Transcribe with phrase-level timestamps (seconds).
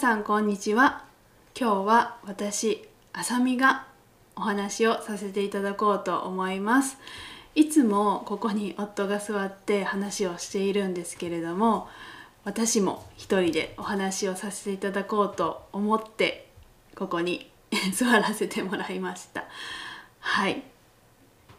[0.00, 1.04] さんこんにちは。
[1.54, 3.86] 今日は私あさみが
[4.34, 6.96] お話をさせていただこうと思います。
[7.54, 11.86] いつもここに夫が座って話をしているんですけれども
[12.44, 16.48] 私も一人でお話をさせていただこうと思って
[16.96, 17.50] ここに
[17.92, 19.44] 座らせてもらいました。
[20.20, 20.62] はい。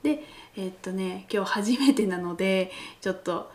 [0.01, 0.25] で
[0.57, 3.51] え、っとね今日初めてなのでちょっと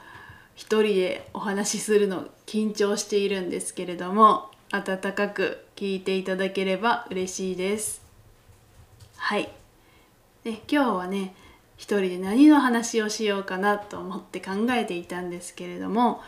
[0.55, 8.03] 一人でお話しするの緊張しているんですけれども温かく聞いていただければ嬉しいです。
[9.17, 9.49] はい。
[10.45, 11.35] で今日はね
[11.77, 16.23] 一人で何の話をしようかなと思って考えていたんですけれども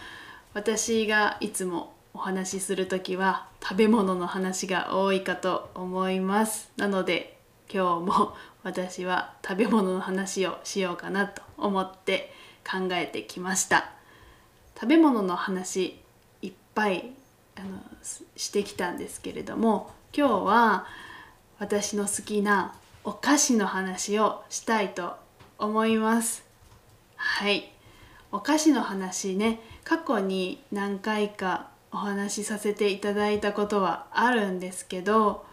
[0.55, 6.71] 私がいつもお話しする時は食べ物の話が多いかと思います。
[6.77, 7.39] なので
[7.73, 12.33] 今日も私は食べ物の話をしようかなと思って
[12.69, 13.91] 考えてきました。
[14.75, 16.01] 食べ物の話
[16.43, 17.13] いっぱい
[17.59, 17.81] あの
[18.37, 20.87] してきたんですけれども今日は
[21.59, 25.17] 私の好きなお菓子の話をしたいと
[25.59, 26.45] 思います。
[27.17, 27.73] はい。
[28.31, 35.47] お菓子の話ね過去に何回かお話しさせていただいたことはあるんですけど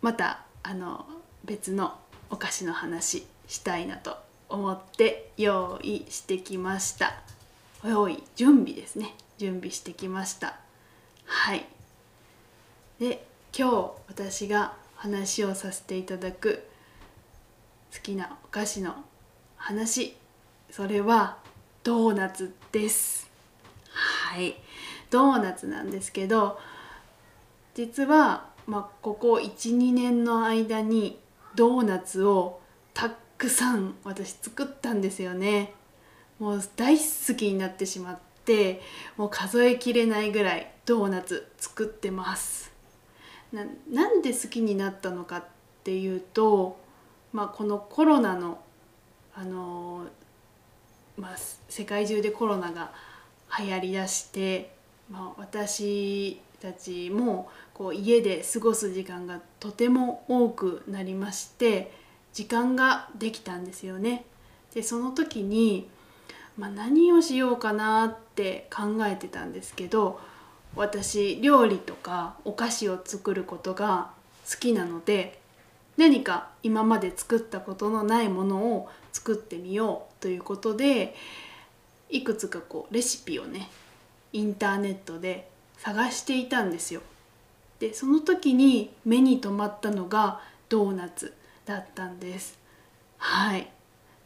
[0.00, 1.04] またあの
[1.44, 1.94] 別の
[2.30, 4.16] お菓子の話したいなと
[4.48, 7.14] 思って用意してきました。
[7.84, 9.14] 用意準備ですね。
[9.38, 10.61] 準備してきました。
[11.34, 11.66] はい。
[13.00, 13.24] で
[13.56, 16.62] 今日私が話をさせていただく
[17.92, 18.94] 好きなお菓子の
[19.56, 20.14] 話。
[20.70, 21.38] それは
[21.82, 23.30] ドーナツです。
[23.90, 24.54] はい。
[25.10, 26.60] ドーナツなんですけど
[27.74, 31.18] 実は、まあ、ここ12年の間に
[31.56, 32.60] ドーナツを
[32.94, 35.72] たくさん私作ったんですよね。
[36.38, 38.82] もう大好きになってしまって
[39.16, 42.72] もう数えきれないぐらいドーナツ作ってます
[43.52, 45.44] ななんで好きになったのかっ
[45.84, 46.78] ていうと、
[47.32, 48.58] まあ、このコロナの
[49.34, 50.06] あの
[51.16, 51.36] まあ、
[51.68, 52.92] 世界中でコロナが
[53.58, 54.74] 流行りだして、
[55.10, 61.92] まあ、私たちもこう家で過ごす時間がとても多くなりまして
[62.32, 64.24] 時間ができたんですよね。
[64.74, 65.88] でその時に、
[66.56, 70.18] まあ、何をしようかなって考えてたんですけど
[70.74, 74.10] 私料理とかお菓子を作ることが
[74.50, 75.40] 好きなので
[75.96, 81.14] 何か今まで作ったことのないものを作ってみようということで
[82.08, 83.68] いくつかこうレシピをね
[84.32, 87.02] インターネットで探していたんですよ。
[87.80, 91.34] でその時に目に留まったのがドーナツ
[91.66, 92.58] だったんです。
[93.18, 93.68] はい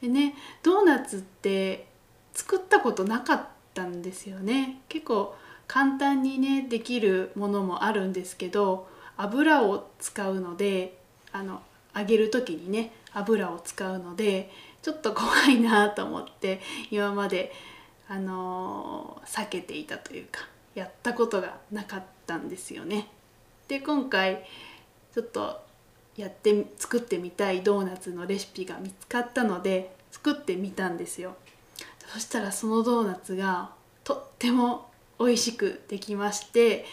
[0.01, 1.87] でねドーナツって
[2.35, 4.81] 作ったことなかったんですよね。
[4.89, 5.35] 結構
[5.66, 10.99] 簡単にねできるものもあるんですけど油を使うので
[11.32, 11.62] あの
[11.94, 14.50] 揚げる時にね油を使うので
[14.82, 16.60] ちょっと怖いなと思って
[16.91, 17.53] 今まで
[18.09, 20.41] あのー、避けていたというか
[20.75, 23.09] やったことがなかったんですよね。
[23.66, 24.44] で今回
[25.12, 25.60] ちょっと
[26.16, 31.34] やって作ってみたいドーナツのレシピが見つかったので作ってみたんですよ。
[32.12, 33.71] そしたらそのドーナツが
[34.05, 34.88] とっても
[35.19, 36.84] 美味しくできまして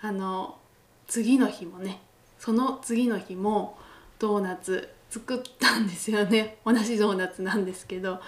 [0.00, 0.58] あの
[1.06, 2.00] 次の日もね
[2.38, 3.78] その次の日も
[4.18, 6.58] ドーナツ作ったんですよね。
[6.64, 8.20] 同じドーナツなんですけど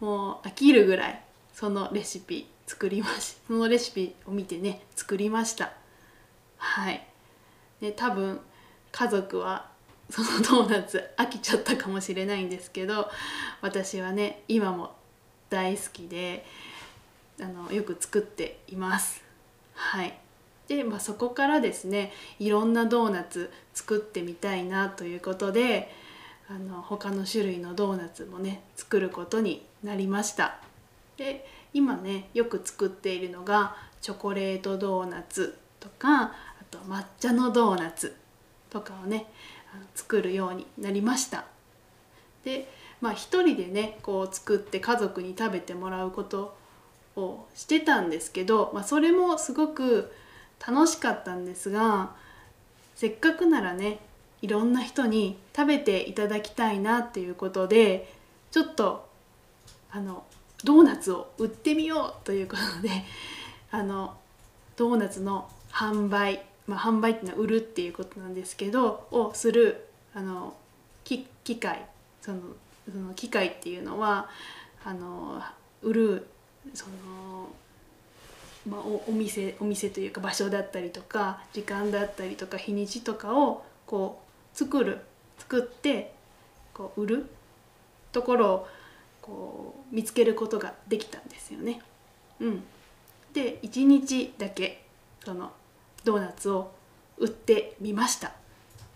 [0.00, 1.22] もう飽きるぐらい
[1.52, 5.72] そのレシピ作りましそのレシピを見てね作りました。
[6.56, 7.06] はい。
[7.80, 8.40] で多分
[8.90, 9.70] 家族は
[10.10, 13.08] そのドーナツ飽きちゃったかもしれないんですけど
[13.60, 14.94] 私はね今も
[15.50, 16.44] 大好きで
[17.40, 19.22] あのよく作っています。
[19.74, 20.18] はい。
[20.68, 25.92] で、まあ、そこからですねいろんなドーナツ作ってみたいなということで
[26.48, 30.58] あの他の種類のドーナツもね作ることになりました。
[31.16, 36.32] で今ねよく作っているのがチョコレートドーナツとかあ
[36.70, 38.16] と抹茶のドーナツ
[38.70, 39.26] とかをね
[39.94, 41.44] 作るようになりました。
[42.44, 42.70] で
[43.00, 46.56] まあ一人でねこう作って家族に食べてもらうこと
[47.16, 50.12] をしてたんですけど、まあ、それもすごく
[50.66, 52.12] 楽しかったんですが
[52.94, 53.98] せっかくならね
[54.42, 58.12] いろんな人に食べていただきたいなっていうことで
[58.50, 59.08] ちょっと
[59.90, 60.24] あの
[60.64, 62.90] ドーナツを売ってみようということで
[63.70, 64.16] あの
[64.76, 70.54] ドーナツの販売、まあ、販売っていうのは売るっていうことなんですけどをするあの
[71.04, 71.26] 機
[71.56, 71.86] 械
[72.22, 72.40] その
[72.90, 74.28] その機械っていうのは
[74.84, 75.42] あの
[75.82, 76.26] 売る
[76.72, 77.48] その
[78.66, 84.22] まあ、おお店お店というか場所だったりとか時間だったりとか日にちとかをこ
[84.54, 85.00] う作る
[85.38, 86.14] 作って
[86.72, 87.26] こう売る
[88.12, 88.68] ところを
[89.20, 91.82] こう見つけることができたんですよね。
[92.40, 92.62] うん、
[93.32, 94.84] で1日だけ
[95.24, 95.52] その
[96.04, 96.72] ドーナツを
[97.18, 98.32] 売ってみました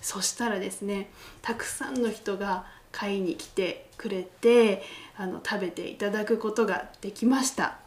[0.01, 1.09] そしたらですね
[1.41, 4.83] たくさんの人が買いに来てくれて
[5.17, 7.79] あの食べていただくことができました。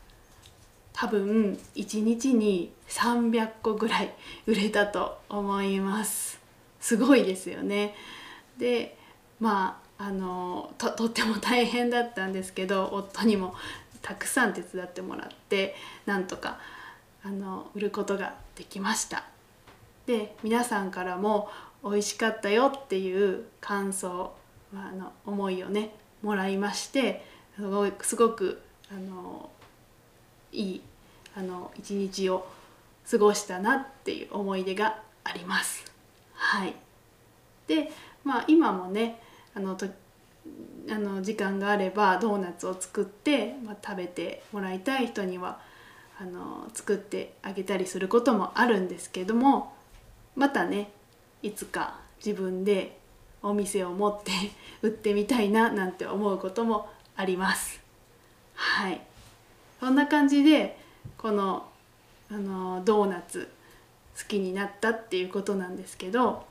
[0.94, 4.14] 多分1日に300個ぐらい
[4.46, 6.40] 売れたと思います。
[6.80, 7.96] すごいですよね。
[8.58, 8.98] で
[9.40, 13.56] まああのととっても大変だったんですけど夫にも
[14.02, 15.76] たくさん手伝ってもらって
[16.06, 16.60] なんとか
[17.24, 19.24] あの売ることができました。
[20.06, 21.50] で皆さんからも
[21.84, 24.34] 美味しかったよっていう感想、
[24.74, 25.92] あの思いをね
[26.22, 27.26] もらいまして
[27.56, 29.50] すごいすごくあの
[30.52, 30.82] いい
[31.36, 32.48] あの一日を
[33.10, 35.86] 過ごしたなっていう思い出があります。
[36.34, 36.76] はい、
[37.68, 37.92] で
[38.24, 39.22] まあ今もね
[39.56, 39.88] あのと
[40.90, 45.60] あの時間があればドーナツを作って、まあ、食べてもらいたい人には
[46.20, 49.74] あの作ってあげたりすることもあるんですけども
[50.36, 50.92] またね
[51.44, 52.98] いつか自分で
[53.44, 54.32] お店を持って
[54.82, 57.82] 売ってみたいななんて思うこともあります。
[58.54, 59.02] はい。
[59.80, 60.78] そんな感じで
[61.18, 61.66] この
[62.30, 63.52] あのドーナツ
[64.18, 66.46] 好きになったっていうことなんですけど、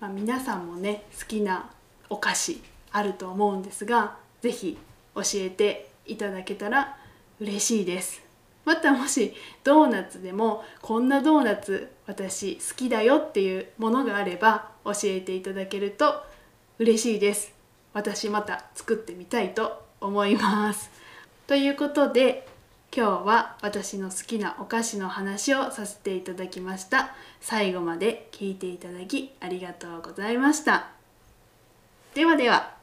[0.00, 1.70] まあ、皆さんもね好きな
[2.08, 2.62] お菓子
[2.92, 4.78] あると思うんですが是非
[5.14, 6.96] 教えていただけたら
[7.40, 8.25] 嬉しいです。
[8.66, 9.32] またもし
[9.62, 16.22] ドーナツでもこんなドーナツ私好きだよっていうものがあれば教えていただけると
[16.78, 17.54] 嬉しいです。
[17.94, 20.90] 私また作ってみたいと思います。
[21.46, 22.46] ということで
[22.94, 27.14] 今日は私の好きなお菓子の話をさせていただきました。
[27.40, 30.88] 最後まで聞いていただきありがとうございました。
[32.14, 32.75] ではでは。